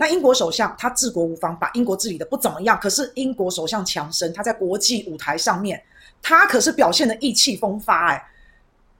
[0.00, 2.78] 那英国首相他治国无方，把英国治理的不怎么样。
[2.80, 5.78] 可是英国首相强生他在国际舞台上面，
[6.22, 8.26] 他可是表现的意气风发哎，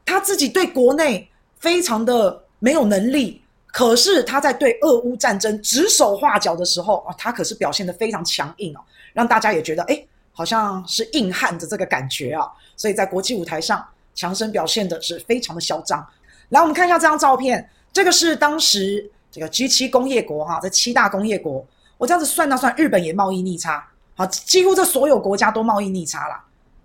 [0.04, 1.26] 他自己对国内
[1.58, 8.80] 非常的没有能力，可是他在对俄乌战争指手画脚的时候啊，他可是表现的非常强硬哦，
[9.14, 12.46] 让大家也觉得哎，好像是硬汉的这个感觉啊。
[12.76, 13.82] 所以在国际舞台上，
[14.14, 16.06] 强生表现的是非常的嚣张。
[16.50, 19.10] 来，我们看一下这张照片，这个是当时。
[19.30, 21.64] 这个 G7 工业国哈，这七大工业国，
[21.96, 26.34] 我这样子算啊算，日本也贸易逆差，好，几乎这所有国家都贸易逆差了，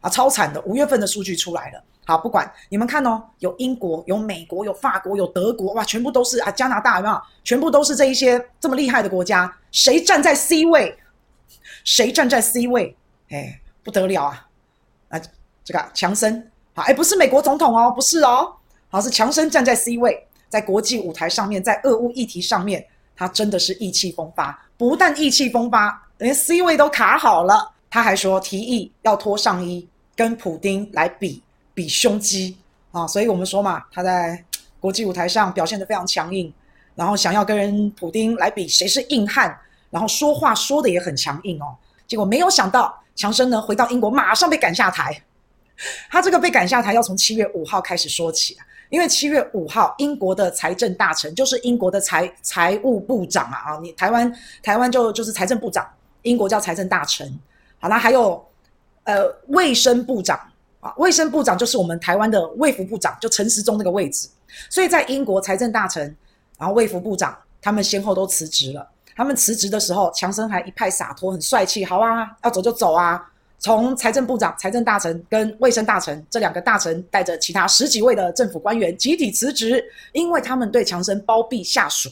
[0.02, 0.62] 啊，超惨的。
[0.62, 7.21] 五月份的数据出来了，好，不管你们看哦，有英国，有美国，有法国，有德国，哇，全部都是啊，加拿大有没有？
[7.44, 10.98] 全部都是这一些这么厉害的国家，谁站在 C 位？
[11.84, 12.96] 谁站在 C 位？
[13.30, 14.48] 哎，不得了啊！
[15.09, 15.21] 啊，
[15.63, 18.54] 这个强生，好，哎，不是美国总统哦，不是哦，
[18.90, 20.27] 好，是强生站在 C 位。
[20.49, 22.85] 在国际舞台上面，在俄乌议题上面，
[23.16, 24.68] 他真的是意气风发。
[24.77, 27.71] 不但意气风发，连 C 位都卡好了。
[27.90, 31.41] 他还说提议要脱上衣，跟普丁来比
[31.73, 32.57] 比胸肌
[32.91, 33.07] 啊！
[33.07, 34.43] 所以我们说嘛，他在
[34.82, 36.54] 国际舞台上表现得非常强硬，
[36.93, 39.57] 然后想要跟普丁来比谁是硬汉，
[39.90, 41.73] 然后说话说得也很强硬哦。
[42.05, 45.18] 结果没有想到，强生呢回到英国，马上被赶下台。
[46.10, 48.57] 他这个被赶下台要从七月五号开始说起。
[48.90, 55.88] 因为七月五号，英国的财政大臣就是英国的财财务部长啊啊，你台湾台湾就就是财政部长，
[56.22, 57.38] 英国叫财政大臣。
[57.80, 58.44] 好啦，还有
[59.04, 60.40] 呃卫生部长
[60.80, 64.28] 啊，卫生部长就是我们台湾的卫福部长，就陈时中那个位置。
[64.69, 66.16] 所以在英国财政大臣，
[66.58, 68.88] 然后卫福部长，他们先后都辞职了。
[69.16, 73.31] 他们辞职的时候，强生还一派洒脱，很帅气，好啊，要走就走啊。
[73.57, 82.09] 从财政部长、财政大臣跟卫生大臣这两个大臣带着其他十几位的政府官员集体辞职，因为他们对强生包庇下属、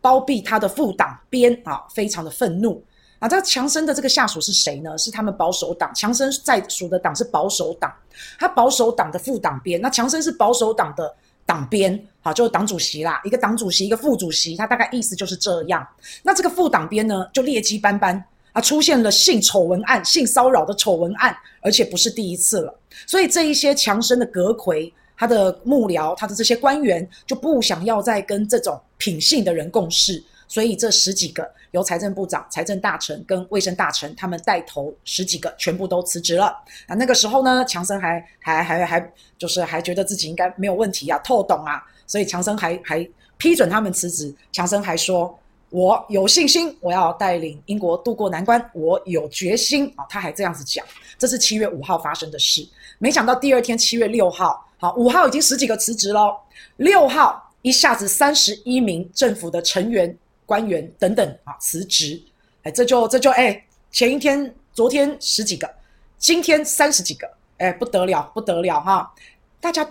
[0.00, 2.82] 包庇他的副党鞭啊，非常的愤怒
[3.20, 3.28] 啊。
[3.28, 4.98] 这强生的这个下属是谁呢？
[4.98, 5.94] 是他们保守党。
[5.94, 7.92] 强生在属的党是保守党，
[8.38, 9.80] 他保守党的副党鞭。
[9.80, 11.14] 那强生是保守党的
[11.44, 15.86] 党鞭，好，就是党主席啦，一个党主席，一个副主席，他大概意思就是这样。
[16.24, 18.24] 那这个副党鞭呢，就劣迹斑斑。
[18.56, 22.74] 啊，出现了性丑闻案、性骚扰的丑闻案，而且不是第一次了。
[23.06, 36.46] 所以这一些强生的阁揆、他的幕僚、他的这些官员就不想要再跟这种品性的人共事，所以这十几个由财政部长、财政大臣跟卫生大臣他们带头，十几个全部都辞职了。
[36.86, 43.06] 啊，那个时候呢，强生还还还还就是还觉得自己应该没有问题啊，透懂啊，所以强生还还
[43.36, 44.34] 批准他们辞职。
[44.50, 45.38] 强生还说。
[45.76, 48.58] 我有信心，我要带领英国渡过难关。
[48.72, 50.06] 我有决心啊！
[50.08, 50.82] 他还这样子讲，
[51.18, 52.66] 这是七月五号发生的事。
[52.96, 56.34] 没想到第二天七月六号，好，五号已经十几个辞职喽。
[56.78, 60.16] 六号一下子三十一名政府的成员、
[60.46, 62.18] 官员等等啊辞职。
[62.62, 65.70] 哎，这就这就哎，前一天昨天十几个，
[66.16, 69.12] 今天三十几个，哎，不得了不得了哈！
[69.60, 69.86] 大家。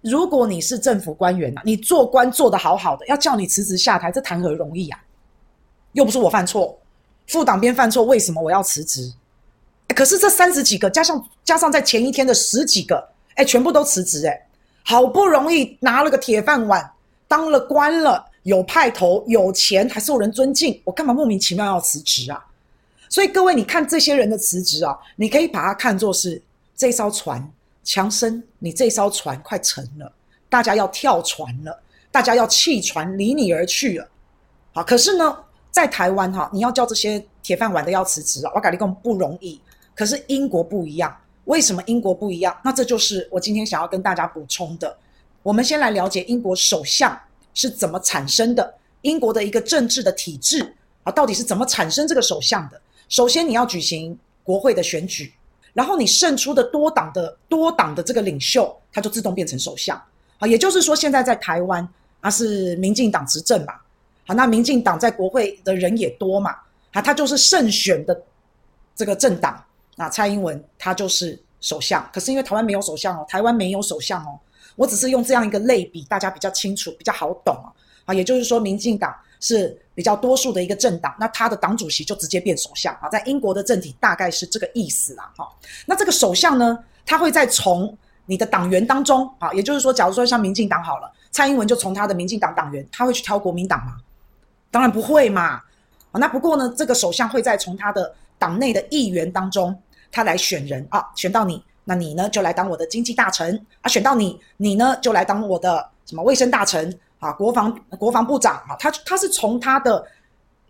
[0.00, 4.98] 如果你是政府官员呐，你做官做得好好的，要叫你辞职下台，这谈何容易啊？
[5.92, 6.78] 又不是我犯错，
[7.26, 9.12] 副党鞭犯错，为什么我要辞职？
[9.94, 14.46] 可是这三十几个加上加上在前一天的十几个，哎，全部都辞职，哎，
[14.84, 16.90] 好不容易拿了个铁饭碗，
[17.28, 22.44] 当了官了，有派头，有钱，还受人尊敬，我干嘛莫名其妙要辞职啊？
[23.08, 26.42] 所以各位，你看这些人的辞职啊，你可以把它看作是
[26.76, 27.50] 这艘船。
[27.84, 30.12] 强生，你这艘船快沉了，
[30.48, 31.82] 大家要跳船了，
[32.12, 34.08] 大家要弃船离你而去了。
[34.72, 35.36] 好，可是呢，
[35.72, 39.60] 在台湾哈，你要叫这些铁饭碗的要辞职啊，我跟你讲不容易。
[39.94, 41.16] 可是英国不一样，
[41.46, 42.56] 为什么英国不一样？
[42.62, 44.96] 那这就是我今天想要跟大家补充的。
[45.42, 47.18] 我们先来了解英国首相
[47.54, 52.80] 是怎么产生的，英国的一个政治的体制啊，到底是怎么产生这个首相的？
[53.08, 55.32] 首先，你要举行国会的选举。
[55.72, 60.00] 然后你胜出的多党的多党的这个领袖，他就自动变成首相。
[60.36, 61.88] 好，也就是说，现在在台湾
[62.20, 63.72] 啊是民进党执政嘛。
[64.26, 66.56] 好，那民进党在国会的人也多嘛。
[66.92, 68.22] 啊，他就是胜选的
[68.94, 69.62] 这个政党。
[69.96, 72.08] 那蔡英文他就是首相。
[72.12, 74.38] 可是因为台湾没有首相哦，台湾没有首相哦。
[74.76, 77.68] 我只是用这样一个类比，大家比较清楚，比较好懂啊。
[78.04, 83.08] 啊，也就是说，民进党是比较多数的一个政党，那他的党主席就直接变首相啊。
[83.08, 85.32] 在英国的政体大概是这个意思啦。
[85.36, 85.48] 哈，
[85.86, 87.96] 那这个首相呢，他会再从
[88.26, 93.96] 你的党员当中啊，也就是说，假如说像民进党好了，蔡英文就从他的民进党党员，他会去挑国民党吗？
[94.72, 95.62] 当然不会嘛。
[96.10, 99.80] 啊，那不过呢，这个首相会在从他的党内的议员当中，
[100.10, 106.92] 他来选人啊，选到你，那你呢就来当我的经济大臣啊，选到你，你呢就来当我的什么卫生大臣。
[107.22, 110.04] 啊，国防国防部长啊，他他是从他的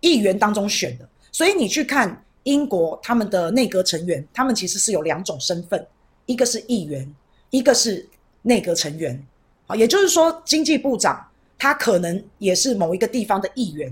[0.01, 1.09] 议员当中选的。
[1.33, 5.87] 所以你去看英国他们的内阁成员，他们其实是有两种身份，
[6.27, 7.11] 一个是议员，
[7.49, 8.07] 一个是
[8.43, 9.19] 内阁成员。
[9.67, 11.27] 啊，也就是说，经济部长
[11.63, 13.89] 他可能也是某一个地方的议员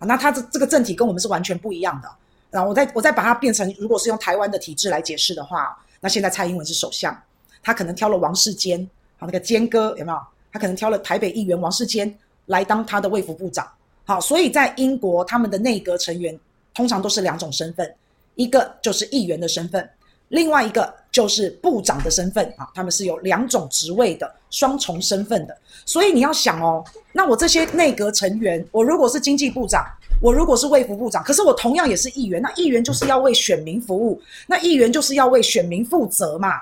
[0.00, 0.02] 啊。
[0.04, 2.10] 那他这这个政体跟我们是完全不一样的。
[2.50, 7.16] 然后我再我再把它变成，如果是用台湾的体制来解释的话，那现在蔡英文是首相，
[7.62, 8.80] 他可能挑了王世坚，
[9.16, 10.18] 好，那个坚哥有没有？
[10.52, 12.12] 他可能挑了台北议员王世坚
[12.46, 13.64] 来当他的卫福部长。
[14.04, 16.36] 好，所以在英国他们的内阁成员。
[16.76, 17.94] 通常都是两种身份，
[18.34, 19.88] 一个就是议员的身份，
[20.34, 25.56] 另外一个就是部长的身份啊，他们是有两种职位的双重身份的。
[25.86, 29.86] 所以你要想哦，那我这些内阁成员，我如果是经济部长，
[30.20, 36.60] 我如果是卫福部长，可是我同样也是议员，那议员就是要为选民服务，那议员就是要为选民负责嘛。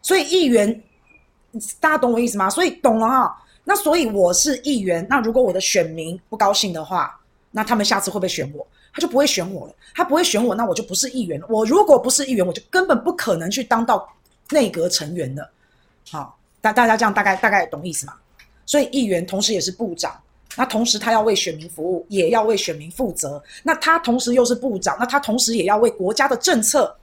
[0.00, 0.82] 所以议员，
[1.80, 2.48] 大家懂我意思吗？
[2.48, 3.36] 所以懂了哈。
[3.64, 7.20] 那所以我是议员，那如果我的选民不高兴的话，
[7.50, 8.66] 那他们下次会不会选我？
[8.92, 11.46] 他就不会选我了，他不会选我，那我就不是议员了。
[11.48, 14.06] 我如果不是议员，我就根本不可能去当到
[14.50, 15.48] 内阁成员的。
[16.10, 18.14] 好，大大家这样大概大概懂意思吗？
[18.66, 20.18] 所以议员同时也是部长，
[20.56, 23.42] 那同时他要为选民服务，也要为选民负责。
[23.62, 26.94] 那他同时又是部长，那他同时也要为国家的政策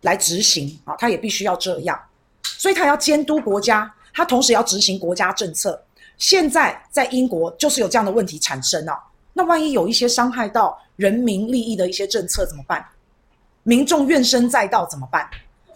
[0.00, 1.98] 来执行啊，他也必须要这样。
[2.42, 5.80] 所以他要监督国家，他同时要执行国家政策。
[6.18, 8.98] 现在在英国就是有这样的问题产生啊。
[9.34, 12.84] 那万一有一些伤害到人民利益的一些政策怎么办？
[13.62, 15.28] 民众怨声载道怎么办？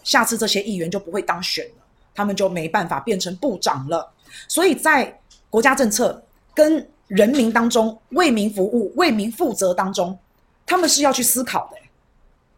[0.03, 1.83] 下次这些议员就不会当选了，
[2.15, 4.11] 他们就没办法变成部长了。
[4.47, 5.19] 所以在
[5.49, 6.23] 国家政策
[6.55, 10.17] 跟人民当中，为民服务、为民负责当中，
[10.65, 11.77] 他们是要去思考的。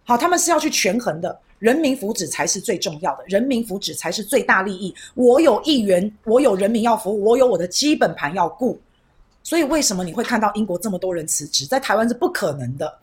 [0.05, 1.39] 好，他们是要去权衡的。
[1.59, 4.93] 人民福祉才是最重要的，人民福祉才是最大利益。
[5.15, 8.79] 我有议员，我有人民要服务，我有我的基本盘要顾。
[9.43, 12.97] 所以为什么你会看到英国这么多人辞职，在台湾是不可能的，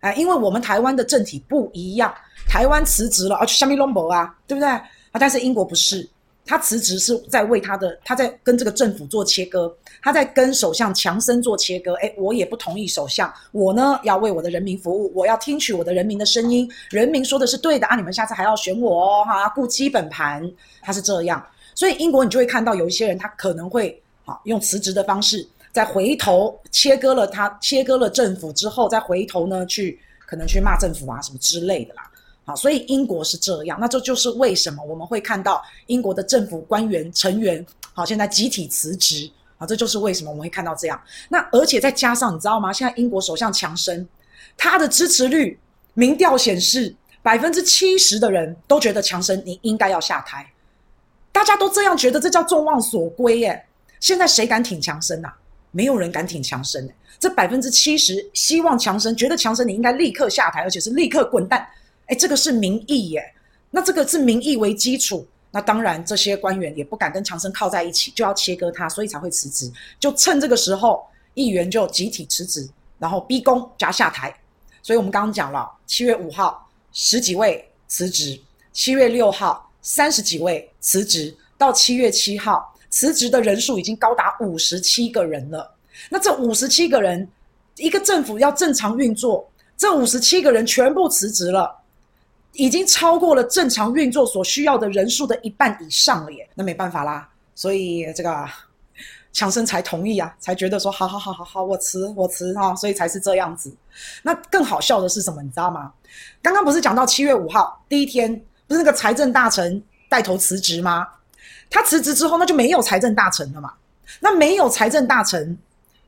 [0.00, 2.14] 哎，因为我们台湾的政体不一样，
[2.48, 4.82] 台湾辞职了，而且下面拢无啊，对不对啊？
[5.14, 6.08] 但是英国不是，
[6.46, 11.94] 他辞职是在为他的，他在跟这个政府做切割，他在跟首相强生做切割。
[11.96, 20.48] 哎，我也不同意首相，我呢要为我的人民服务，我要听取我的人民的声音，人民说的是对的啊，你们下次还要选我哦，哈，顾基本盘，
[20.80, 21.44] 他是这样。
[21.74, 25.46] 所以英国你就会看到有一些人，他可能会好用辞职的方式。
[25.72, 32.10] 再回头切割了他，切割了政府之后，再回头呢去可能去骂政府啊什么之类的啦。
[32.44, 41.00] 好，所以英国是这样，那这就是为什么我们会看到英国的政府官员成员好现在集体辞职啊，这就是为什么我们会看到这样。
[41.28, 42.72] 那而且再加上你知道吗？
[42.72, 44.08] 现在英国首相强生，
[44.56, 45.58] 他的支持率
[45.94, 50.50] 民调显示百分之七十的人都觉得强生你应该要下台，
[51.30, 53.66] 大家都这样觉得，这叫众望所归耶。
[54.00, 55.36] 现在谁敢挺强生啊？
[55.72, 61.66] 没有人敢挺强生的，这百分之七十希望强生，觉得强生你应该立刻下台，而且是立刻滚蛋。
[62.06, 63.22] 哎，这个是民意耶，
[63.70, 69.70] 那这个是民意为基础，那当然这些官员也不敢跟强生靠在一起，就要切割他，所以才会辞职。
[70.00, 72.68] 就趁这个时候，议员就集体辞职，
[72.98, 74.34] 然后逼宫加下台。
[74.82, 78.40] 所以我们刚刚讲了，七月五号十几位辞职，
[78.72, 82.69] 七月六号三十几位辞职，到七月七号。
[82.90, 85.74] 辞职的人数已经高达五十七个人了。
[86.08, 87.26] 那这五十七个人，
[87.76, 91.74] 一个政府要正常运作，这五十七个人全部辞职了，
[92.52, 96.48] 已经超过了正常运作所需要的人数的一半以上了耶。
[96.54, 98.48] 那没办法啦，所以这个
[99.32, 103.72] 强生才同意啊，才觉得说好好好好好，我辞我辞啊，所以才是这样子。
[104.22, 105.42] 那更好笑的是什么？
[105.42, 105.92] 你知道吗？
[106.42, 108.34] 刚刚不是讲到七月五号第一天，
[108.66, 111.06] 不是那个财政大臣带头辞职吗？
[111.70, 113.72] 他辞职之后，那就没有财政大臣了嘛？
[114.18, 115.56] 那没有财政大臣，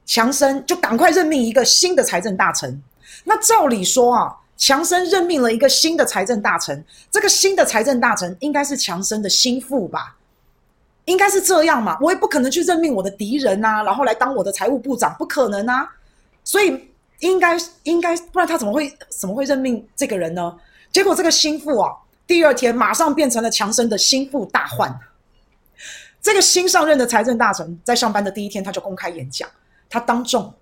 [0.05, 2.83] 强生就赶快任命一个新的财政大臣。
[3.23, 10.17] 那照理说啊，强生任命了一个新的财政大臣，这个新的财政大臣应该是强生的心腹吧？
[11.05, 11.97] 应该是这样嘛？
[12.01, 15.89] 我也不可能去任命我的敌人啊，然后来当我的财务部长，不可能啊。
[16.43, 16.91] 所以
[17.21, 20.53] 应该应该，不然他怎么会怎么会任命这个人呢？
[20.91, 21.93] 结果这个心腹啊，
[22.27, 24.93] 第二天马上变成了强生的心腹大患。
[26.23, 29.49] 这个新上任的财政大臣在上班的第一天，他就公开演讲，
[29.91, 30.55] 他当众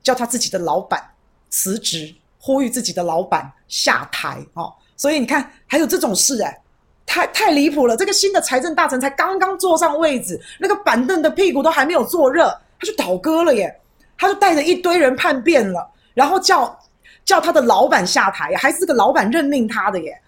[0.00, 1.04] 叫他自己的老板
[1.50, 4.72] 辞职，呼吁自己的老板下台哦。
[4.96, 6.62] 所以你看，还有这种事哎，
[7.04, 7.96] 太太离谱了。
[7.96, 12.48] 这个新的财政大臣才刚刚坐上位置，那个板凳的屁股都还没有坐热，
[12.78, 13.80] 他就倒戈了耶。
[14.16, 16.76] 他就带着一堆人叛变了，然后叫
[17.24, 20.20] 叫他的老板下台，还是这个老板任命他的耶。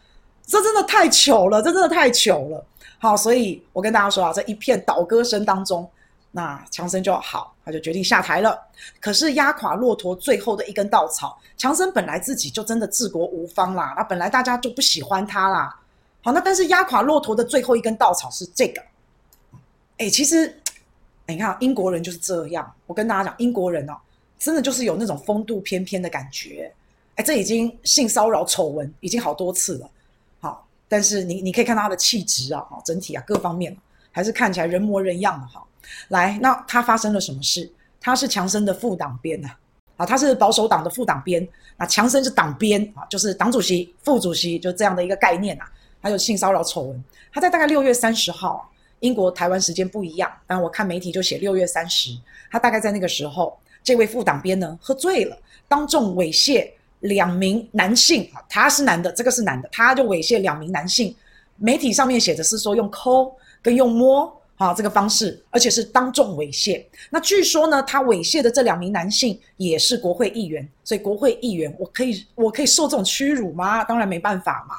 [0.47, 2.65] 这真的太糗了，这真的太糗了。
[3.03, 5.89] 好，所以我跟大家说啊，在一片倒戈声当中，
[6.33, 8.57] 那强森就好，他就决定下台了。
[9.01, 15.75] 可是压垮骆驼最后的一根稻草，强森本来自己就真的治国无方啦，那本来大家就不喜欢他啦。
[16.23, 18.83] 好，那但是压垮骆驼的最后一根稻草是这个。
[19.97, 20.55] 哎，其实，
[21.27, 22.71] 你看英国人就是这样。
[22.87, 23.97] 我跟大家讲，英国人哦，
[24.39, 26.71] 真的就是有那种风度翩翩的感觉。
[27.17, 29.91] 哎，这已经性骚扰丑闻已经好多次了。
[30.91, 33.75] 但是你你可以看到他的气质啊，整体啊各方面
[34.11, 35.65] 还是看起来人模人样的哈。
[36.09, 37.71] 来，那他发生了什么事？
[38.01, 39.49] 他是强生的副党鞭呐，
[39.97, 41.49] 啊，他是保守党的副党鞭。
[41.77, 45.65] 那强生是党鞭啊，就是党主席、副主席，就这样的一个概念呐。
[46.03, 48.67] 还有性骚扰丑闻，他在大概六月三十号。
[49.01, 52.11] 英国台湾时间不一样，但我看媒体就写六月三十，
[52.51, 55.35] 他大概在那个时候，这位副党鞭呢喝醉了，
[55.67, 56.71] 当众猥亵
[57.01, 61.15] 两名男性啊，他是男的，这个是男的，他就猥亵两名男性。
[61.57, 63.31] 媒体上面写的是说用抠
[63.61, 66.83] 跟用摸啊这个方式，而且是当众猥亵。
[67.11, 73.85] 那据说呢，他猥亵的这两名男性也是国会议员，所以国会议员我可以我可以受这种屈辱吗？
[73.85, 74.77] 当然没办法嘛。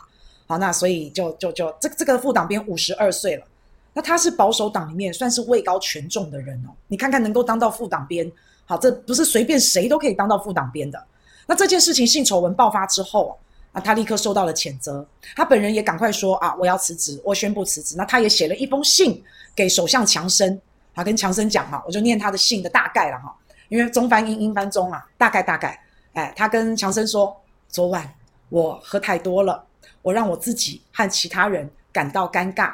[0.48, 3.46] 好，那所以就就就这这个副党鞭五十二岁了。
[3.94, 8.32] 那他是保守党里面算是位高权重的人哦，你看看能够当到副党鞭，
[8.66, 11.04] 好，这不是随便谁都可以当到副党鞭的。
[11.51, 13.38] 那这件事情性丑闻爆发之后
[13.74, 15.05] 啊，他立刻受到了谴责，
[15.36, 17.93] 他本人也赶快说啊，我要辞职，我宣布辞职。
[17.98, 19.22] 那他也写了一封信
[19.53, 20.58] 给首相强生，
[20.93, 23.36] 啊，跟强生讲哈，我就念他的信的大概了哈，
[23.67, 25.77] 因为中翻英，英翻中啊，大概大概，
[26.13, 27.36] 哎，他跟强生说，
[27.67, 28.10] 昨晚
[28.48, 29.62] 我喝太多了，
[30.01, 32.74] 我让我自己和其他人感到尴尬。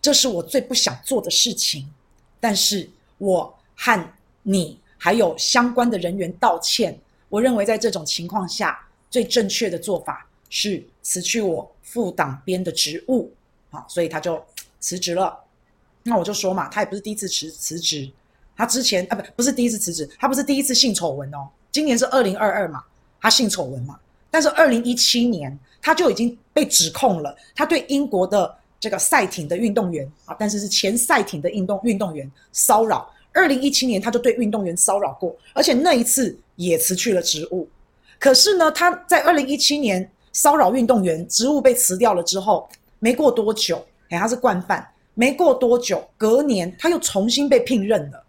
[0.00, 1.92] 这是我最不想做的事情，
[2.38, 4.00] 但是我和
[4.44, 6.96] 你还有相关的人员道歉。
[7.34, 8.78] 我认为在这种情况下，
[9.10, 13.28] 最正确的做法是辞去我副党鞭的职务。
[13.70, 14.40] 好，所以他就
[14.78, 15.36] 辞职了。
[16.04, 18.08] 那我就说嘛，他也不是第一次辞辞职，
[18.56, 21.48] 他之前啊不不是第一次辞职，他不是第一次性丑闻哦。
[21.72, 22.84] 今年是二零二二嘛，
[23.20, 23.98] 他性丑闻嘛，
[24.30, 28.56] 但是二零一七年他就已经被指控了，他对英国的。
[28.80, 33.10] 这个赛艇的运动员啊，但是是前赛艇的运动运动员骚扰。
[33.34, 37.68] 二零一七年他就对运动员骚扰过，而且那一次也辞去了职务。
[38.18, 42.66] 可是呢，他在二零一七年骚扰运动员，职务被辞掉了之后，
[43.00, 44.88] 没过多久，哎，他是惯犯。
[45.14, 48.24] 没过多久，隔年他又重新被聘任了。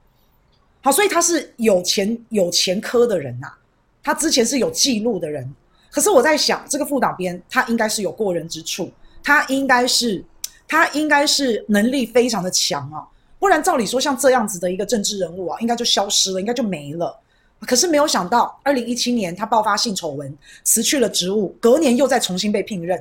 [0.81, 3.57] 好，所以他是有前有前科的人呐、啊，
[4.03, 5.49] 他之前是有记录的人。
[5.89, 8.91] 可是我在想，这个副党鞭他应该是有过人之处，
[9.23, 10.23] 他应该是。
[10.67, 13.05] 他应该是能力非常的强啊，
[13.45, 17.15] 不然照理说像这样子的一个政治人物啊，应该就消失了，应该就没了。
[17.59, 22.99] 可是没有想到，二零一七年他爆发性丑闻，辞去了职务，隔年又再重新被聘任。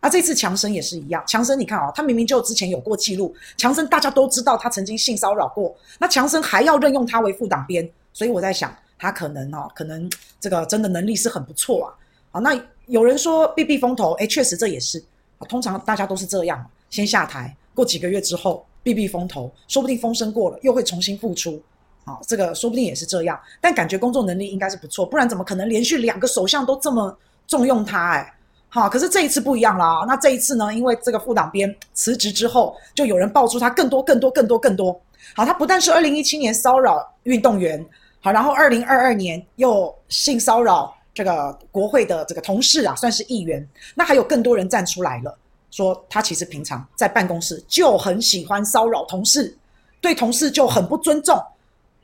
[0.00, 11.88] 啊，这次强生也是一样，强生你看啊，他明明就之前有过记录，强生大家都知道他曾经性骚扰过，那强生还要任用他为副党鞭，所以我在想，他可能哦，可能这个真的能力是很不错啊。
[12.32, 15.02] 好，那有人说避避风头，诶，确实这也是，
[15.48, 16.70] 通常大家都是这样。
[16.90, 21.60] 先下台，过几个月之后避避风头，说不定风声过了，又会重新复出。
[22.04, 23.36] 好，这个说不定也是这样。
[23.60, 28.12] 但感觉工作能力应该是不错，不然怎么可能连续两个首相都这么重用他？
[28.12, 28.34] 哎，
[28.68, 30.04] 好，可是这一次不一样啦。
[30.06, 30.72] 那这一次呢？
[30.72, 35.00] 因为这个副党鞭辞职之后，就有人爆出他更多、更多、更多、更多。
[35.34, 37.84] 好，他不但是二零一七年骚扰运动员，
[38.20, 43.68] 好，然后二零二二年又性骚扰这个国会的这个同事啊，算是议员。
[43.96, 45.36] 那还有更多人站出来了。
[45.70, 49.56] 说他其实平常在办公室就很喜欢骚扰同事，
[50.00, 51.36] 对同事就很不尊重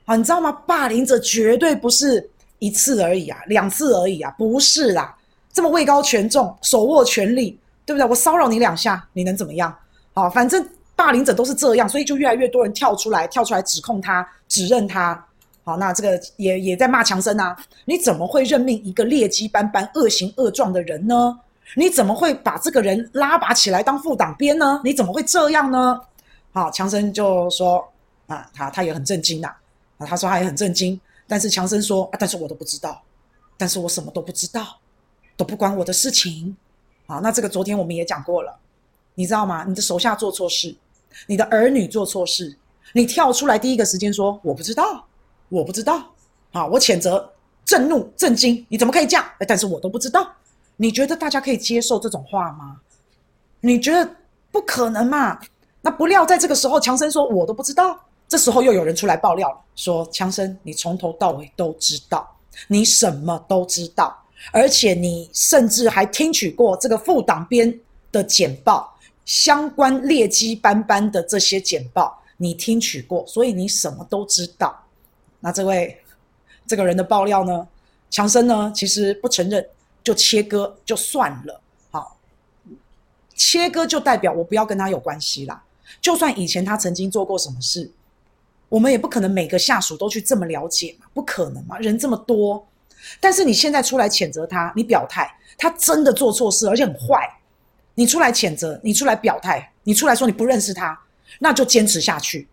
[0.04, 0.52] 啊，你知道吗？
[0.66, 2.28] 霸凌者绝对不是
[2.58, 5.16] 一次而已啊，两次而已啊，不是啦，
[5.52, 8.06] 这么位高权重，手握权力，对不对？
[8.08, 9.74] 我骚扰你两下，你能怎么样？
[10.12, 15.26] 好，反正霸凌者都是这样，所以就越来越多人跳出来，跳出来指控他，指认他。
[15.64, 21.38] 好，那这个也也在骂强生啊，你怎么会任命一个劣迹斑斑、恶行恶状的人呢？
[21.76, 24.80] 你怎么会把这个人拉拔起来当副党鞭呢？
[24.84, 26.00] 你怎么会这样呢？
[26.52, 27.86] 好，强生就说
[28.26, 29.48] 啊，他他也很震惊呐，
[29.96, 33.02] 啊，他说他也很震惊，但是强生说啊，但是我都不知道，
[33.56, 34.78] 但是我什么都不知道，
[35.36, 36.54] 都不关我的事情。
[37.06, 38.54] 好，那这个昨天我们也讲过了，
[39.14, 39.64] 你知道吗？
[39.66, 40.76] 你的手下做错事，
[41.26, 42.54] 你的儿女做错事，
[42.92, 45.06] 你跳出来第一个时间说我不知道，
[45.48, 46.04] 我不知道，
[46.52, 47.32] 好，我谴责、
[47.64, 49.24] 震怒、震惊，你怎么可以这样？
[49.48, 50.30] 但是我都不知道。
[50.76, 52.80] 你觉得大家可以接受这种话吗？
[53.60, 54.08] 你觉得
[54.50, 55.38] 不可能嘛？
[55.80, 57.98] 那不料在这个时候，强生说：“我都不知道。”
[58.28, 62.34] 这时候又有人出来爆料了，说：“强生，你从头到尾都知道，
[62.66, 64.16] 你什么都知道，
[64.52, 67.78] 而且你甚至还听取过这个副党鞭
[68.10, 74.74] 的简报，相关劣迹斑斑的这些简报，你听取过，所以你什么都知道。
[75.40, 75.96] 那这位
[76.66, 77.68] 这个人的爆料呢？
[78.10, 79.66] 强生呢，其实不承认，
[80.02, 81.60] 就切割就算了。
[81.90, 82.16] 好，
[83.34, 85.62] 切割就代表我不要跟他有关系啦。
[86.00, 87.90] 就算以前他曾经做过什么事，
[88.68, 92.66] 我们也不可能每个下属都去这么了解嘛，不可能嘛，人这么多。
[93.20, 97.28] 但是你现在出来谴责他，你表态，他真的做错事，而且很坏。
[97.94, 100.98] 你出来谴责，你出来表态，你出来说你不认识他，
[101.40, 102.48] 那就坚持下去。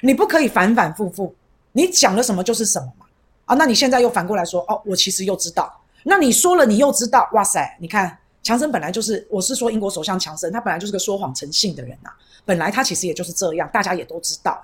[0.00, 1.34] 你不可以反反复复，
[1.72, 3.04] 你讲了什么就是什么嘛。
[3.44, 5.77] 啊，那你现在又反过来说，哦，我其实又知道。
[6.04, 12.16] 那你说了，你又知道，哇塞，你看强生本来就是，我是说英国首相强生，他本来就是个说谎成性的人呐、啊。
[12.44, 14.58] 本来他其实也就是这样，大家也都知道。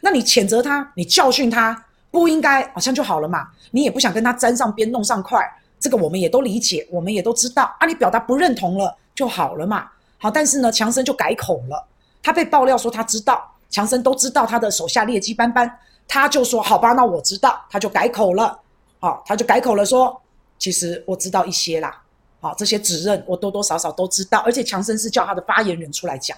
[0.00, 1.84] 那你谴责他，你教训他。
[2.10, 3.48] 不应该，好像就好了嘛。
[3.72, 5.40] 你也不想跟他沾上边、弄上块，
[5.80, 7.88] 这个我们也都理解，我们也都知道啊。
[7.88, 9.88] 你表达不认同了就好了嘛。
[10.18, 11.84] 好，但是呢，强生就改口了。
[12.22, 15.68] 他被爆料说他知道，强生都知道他的手下劣迹斑斑，
[16.06, 18.56] 他就说好吧，那我知道，他就改口了。
[19.00, 20.22] 好，他就改口了，说
[20.64, 22.02] 其实我知道一些啦。
[22.40, 26.34] 好，这些指认我多多少少都知道，而且强生是叫他的发言人出来讲。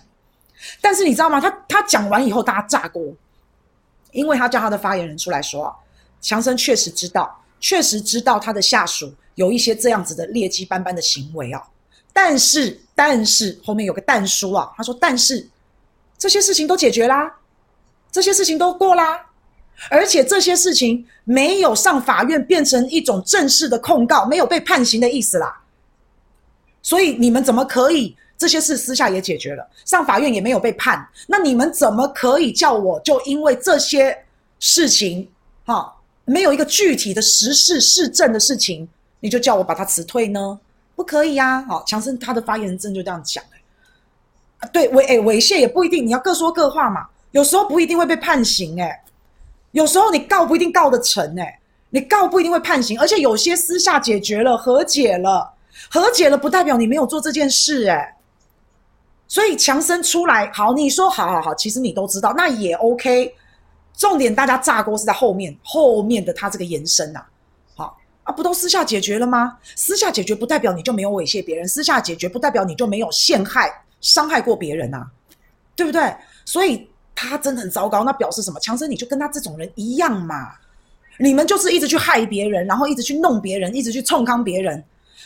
[0.81, 1.41] 但是你知道吗？
[1.41, 3.15] 他他讲完以后，大家炸锅。
[4.11, 5.73] 因为他叫他的发言人出来说，
[6.21, 11.63] 强生确实知道，确实知道他的下属有一些这样子的劣迹斑斑的行为啊，
[12.13, 15.47] 但是但是后面有个但书啊，他说但是
[16.19, 17.33] 这些事情都解决啦，
[18.11, 19.26] 这些事情都过啦，
[19.91, 25.61] 而且这些事情没有上法院变成一种正式的控告，没有被判刑的意思啦，
[26.83, 28.17] 所以你们怎么可以？
[28.39, 31.09] 这些事私下也解决了，上法院也没有被判。
[31.27, 34.15] 那你们怎么可以叫我就因为这些
[34.61, 35.27] 事情，
[35.65, 35.91] 哈，
[36.27, 38.87] 没有一个具体的实事事证的事情，
[39.21, 40.61] 你就叫我把他辞退呢？
[40.95, 41.63] 不可以呀！
[41.63, 43.43] 好，强生他的发言人真就这样讲，
[44.59, 47.07] 啊，对，猥诶猥亵也不一定，你要各说各话嘛。
[47.31, 49.01] 有时候不一定会被判刑，诶
[49.77, 51.59] 有时候你告不一定告得成，诶
[51.91, 55.53] 你告不一定会判刑，而且有些私下解决了，和解了，
[55.91, 58.15] 和解了不代表你没有做这件事，诶
[59.29, 63.35] 所以强生出来，好，你说好好好，其实你都知道，那也 OK。
[63.95, 67.23] 重点大家炸锅是在后面，后面的他这个延伸呐，
[67.75, 69.59] 好啊，不都私下解决了吗？
[69.75, 73.71] 私下解决不代表你就没有猥亵别人，私下解决不代表你就没有陷害、
[74.01, 75.07] 伤害过别人呐，
[75.77, 76.15] 对不对？
[76.47, 78.61] 所以他真的很糟糕，那表示什么？
[78.61, 80.53] 强生你就跟他这种人一样嘛，
[81.19, 84.85] 你们就是一直去害别人，然后一直去弄别人，一直去冲康别人，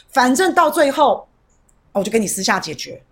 [0.08, 1.28] 反正到最后，
[1.92, 3.02] 我就跟你私下解决。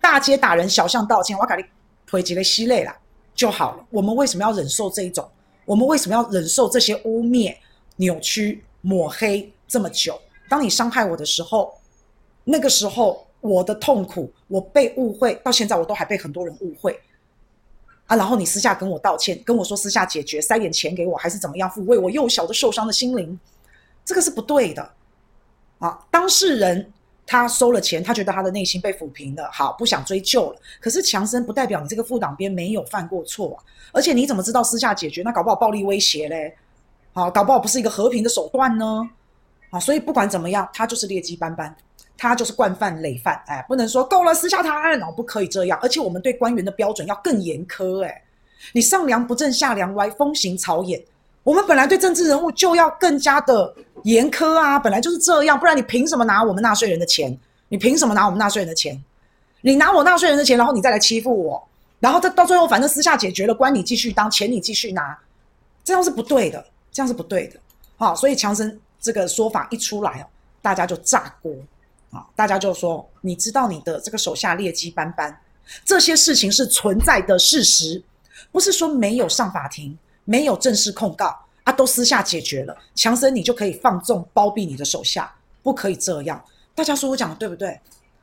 [0.00, 1.64] 大街打人，小巷道歉，我给你
[2.06, 2.94] 推几个系列了
[3.34, 3.86] 就好了。
[3.88, 5.26] 我们为什么要忍受这一种？
[5.64, 7.56] 我们为什么要忍受这些污蔑、
[7.96, 10.20] 扭曲、抹黑这么久？
[10.48, 11.72] 当你伤害我的时候，
[12.44, 17.00] 那个时候我的痛苦，我被误会，到现在我都还被很多人误会
[18.06, 18.16] 啊。
[18.16, 23.38] 然后你私下跟我道歉，跟我说私下解决，塞点钱给我，还是怎么样抚慰我幼小的受伤的心灵？
[24.04, 24.90] 这个是不对的
[25.78, 25.98] 啊！
[26.10, 26.90] 当事人。
[27.26, 30.60] 他收了钱，他觉得他的内心被抚平了，好，不想追究了。
[30.78, 35.22] 可是强生不代表你这个副党鞭没有犯过错啊，而且你怎么知道私下解决？
[35.22, 36.54] 那搞不好暴力威胁嘞，
[37.14, 39.08] 好，搞不好不是一个和平的手段呢，
[39.70, 41.74] 啊，所以不管怎么样，他就是劣迹斑斑，
[42.16, 48.22] 他就是惯犯累犯，哎，不能说够了私下谈，哦，不可以这样，而且我们对官员的标准要更严苛，哎，
[48.72, 51.02] 你上梁不正下梁歪，风行草偃。
[51.42, 53.74] 我们本来对政治人物就要更加的
[54.04, 57.36] 严苛啊，本来就是这样，不然你凭什么拿我们纳税人的钱？
[57.68, 59.02] 你凭什么拿我们纳税人的钱？
[59.60, 61.68] 你拿我纳税人的钱，然后你再来欺负我，
[62.00, 65.18] 然后到到最后反正私下解决了，官你继续当，钱你继续拿，
[65.82, 67.58] 这样是不对的，这样是不对的。
[67.96, 70.26] 好，所以强生这个说法一出来哦，
[70.62, 71.52] 大家就炸锅
[72.14, 75.36] 啊，大家就说，你知道你的这个手下劣迹斑斑，
[75.84, 78.02] 这些事情是存在的事实，
[78.50, 79.98] 不是说没有上法庭。
[80.26, 82.74] 没有正式控告啊，都私下解决了。
[82.94, 85.30] 强生，你就可以放纵包庇你的手下，
[85.62, 86.42] 不可以这样。
[86.74, 87.78] 大家说我讲的对不对？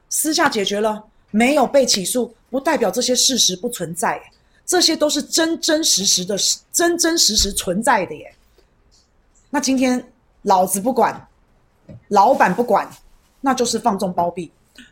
[0.09, 4.19] 私下解决了，没有被起诉，不代表这些事实不存在，
[4.65, 6.35] 这些都是真真实实的，
[6.73, 8.33] 真真实实存在的耶。
[9.51, 10.03] 那今天
[10.41, 11.27] 老子不管，
[12.07, 12.91] 老板不管，
[13.41, 14.51] 那就是放纵包庇，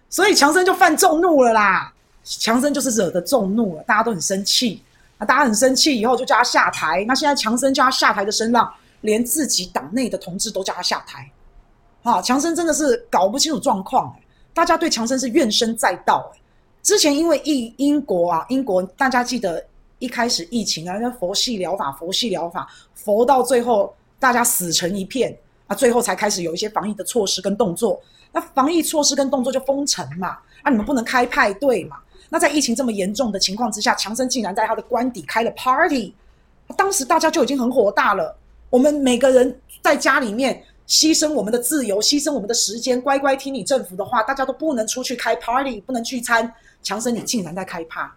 [0.09, 1.93] 所以强生就犯众怒了啦。
[2.23, 4.83] 强生就是惹得众怒了，大家都很生气。
[5.17, 7.03] 那大家很生气，以后就叫他下台。
[7.07, 11.29] 那现在强生叫他下台的声浪，连自己党内的同志都叫他下台。
[12.03, 14.15] 啊，强生真的是搞不清楚状况，
[14.53, 16.31] 大家对强生是怨声载道。
[16.81, 19.63] 之前因为疫英国啊，英国大家记得
[19.99, 25.37] 一开始疫情啊，那佛系疗法，佛系疗法，佛到最后大家死成一片
[25.69, 28.01] 啊，最后才开始有一些防疫的措施跟动作。
[28.33, 31.95] 那防疫措施跟动作就封城嘛，啊，你们不能开派对嘛。
[32.27, 36.13] 那在疫情这么严重的情况之下，强生竟然在他的官邸开了 party，
[36.75, 38.35] 当时大家就已经很火大了。
[38.69, 46.51] 我们每个人在家里面牺牲我们的自由，牺牲我们的时间，乖乖听你政府的话，大家都不能出去开 party，不能聚餐。
[46.81, 48.13] 强生你竟然在开趴，然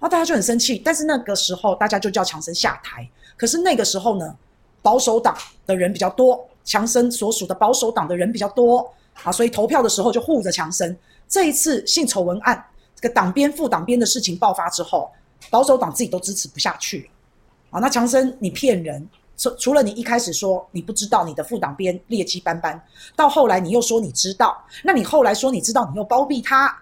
[0.00, 0.82] 后大家就很生气。
[0.84, 3.08] 但是那个时候大家就叫强生下台。
[3.38, 4.36] 可是那个时候呢，
[4.82, 5.34] 保守党
[5.66, 8.86] 的人比较多，强生所属的保守党的人比较多
[9.22, 10.94] 啊，所以投票的时候就护着强生。
[11.26, 12.62] 这一次性丑闻案，
[12.94, 15.10] 这个党鞭副党鞭的事情爆发之后，
[15.48, 17.80] 保守党自己都支持不下去了啊。
[17.80, 19.08] 那强生你骗人！
[19.38, 22.82] 除除了你一开始说你不知道你的副党鞭劣迹斑斑，
[23.14, 26.74] 到后来你又说你知道，那你后来说你知道，你又包庇他，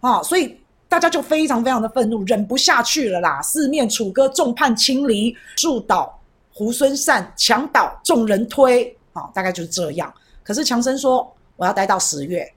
[0.00, 0.58] 啊，所以
[0.88, 3.40] 大家就非常非常的愤怒，忍不下去了啦！
[3.42, 6.20] 四面楚歌，众叛亲离，树倒
[6.56, 10.12] 猢狲散，墙倒众人推，啊，大概就是这样。
[10.42, 12.48] 可是强生说我要待到十月，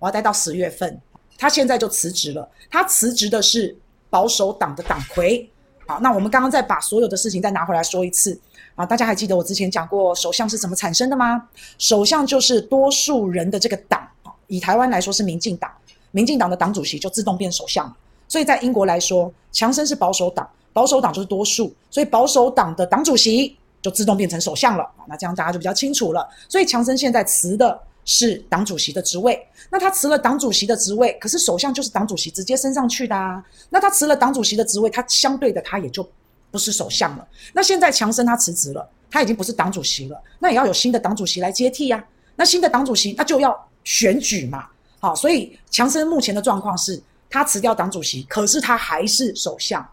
[0.00, 1.00] 我要待到十月份，
[1.38, 2.46] 他现在就辞职了。
[2.68, 3.74] 他辞职的是
[4.10, 5.48] 保守党的党魁。
[5.86, 8.36] 好，那我们刚刚再把所有的事情再拿回来说一次。
[8.74, 11.48] 啊，大家还记得我之前讲过首相是怎么产生的吗？
[11.78, 14.06] 首相就是多数人的这个党，
[14.48, 15.70] 以台湾来说是民进党，
[16.10, 17.94] 民进党的党主席就自动变首相。
[18.28, 24.88] 所以在英国来说，强生是保守党，保守党就是多数，所以保守党的党主席就自动变成首相了。
[25.08, 26.28] 那这样大家就比较清楚了。
[26.48, 33.44] 所以强生现在辞的是党主席的职位，那他辞了党主席的职位，可是首相就是党主席直接升上去的啊。
[33.70, 36.08] 那他辞了党主席的职位，他相对的他也就。
[36.48, 42.04] 不是首相了，那现在强生他辞职了，他已经不是党主席了，那也要有新的党主席来接替呀、啊。
[42.36, 44.64] 那新的党主席那就要选举嘛，
[44.98, 49.86] 好，所以强生目前的状况是他辞掉党主席，可是他还是首相，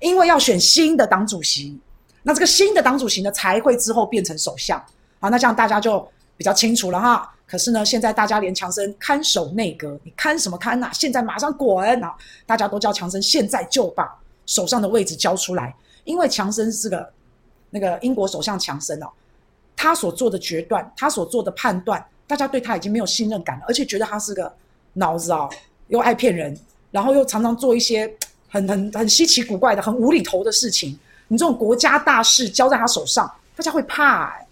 [0.00, 1.78] 因为要选新的党主席，
[2.22, 4.78] 那这个新的党主席呢才会之后变成首相，
[5.18, 6.06] 好，那这样大家就
[6.36, 7.32] 比较清楚了哈。
[7.46, 10.92] 可是呢，现在大家连强生看守内阁，你看什么看呐、啊？
[10.92, 12.14] 现在马上滚啊！
[12.46, 14.08] 大家都叫强生现在就把
[14.46, 15.74] 手上的位置交出来。
[16.04, 17.12] 因为强生是个
[17.70, 19.08] 那个英国首相强生哦，
[19.74, 24.52] 他所做的决断，他所做的判断，大家对他已经没有信任感了，而且觉得他是个
[24.92, 25.50] 脑子、哦、
[25.88, 26.56] 又爱骗人，
[26.92, 28.08] 然后又常常做一些
[28.48, 30.96] 很很很稀奇古怪的、很无厘头的事情。
[31.32, 34.46] 你这种国家大事交在他手上，大家会怕哎。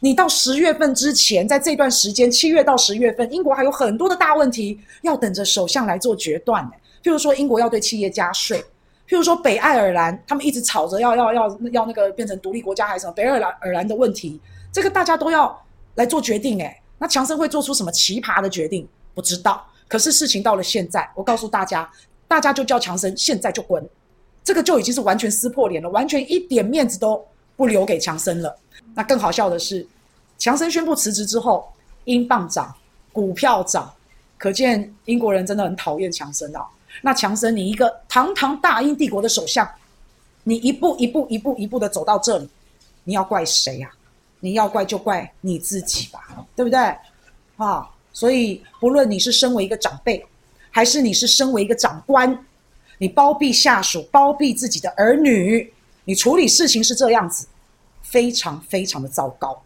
[0.00, 6.72] 你到十月份之前，在这段时间，七月到十月份，英国还有很多的大问题要等着首相来做决断呢。
[7.02, 8.62] 譬如说，英国要对企业加税。
[9.08, 14.38] 譬如说北爱尔兰，他们一直吵着要要要要那个变成独立国家还是什么北爱尔兰的问题，
[14.70, 15.58] 这个大家都要
[15.94, 16.80] 来做决定诶。
[16.98, 18.86] 那强生会做出什么奇葩的决定？
[19.14, 19.66] 不知道。
[19.88, 21.90] 可是事情到了现在，我告诉大家，
[22.28, 23.82] 大家就叫强生现在就滚，
[24.50, 28.58] 这个就已经是完全撕破脸了，完全一点面子都不留给强森了。
[28.96, 29.86] 那更好笑的是，
[30.38, 31.72] 强森宣布辞职之后，
[32.06, 32.74] 英镑涨，
[33.12, 33.94] 股票涨，
[34.36, 36.66] 可见英国人真的很讨厌强森啊。
[37.00, 39.64] 那强森，你一个堂堂大英帝国的首相，
[40.42, 42.48] 你一步一步一步一步的走到这里，
[43.04, 43.88] 你要怪谁呀？
[44.40, 46.80] 你要怪就怪你自己吧，对不对？
[47.56, 50.26] 啊，所以不论你是身为一个长辈，
[50.72, 52.36] 还是你是身为一个长官，
[53.00, 55.72] 你包庇下属，包庇自己的儿女，
[56.04, 57.46] 你处理事情是这样子，
[58.02, 59.62] 非常非常的糟糕。